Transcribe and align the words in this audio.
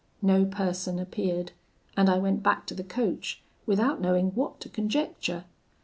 No 0.23 0.45
person 0.45 0.97
appeared, 0.97 1.51
and 1.95 2.09
I 2.09 2.17
went 2.17 2.41
back 2.41 2.65
to 2.65 2.73
the 2.73 2.83
coach, 2.83 3.39
without 3.67 4.01
knowing 4.01 4.31
what 4.31 4.59
to 4.61 4.67
conjecture. 4.69 5.43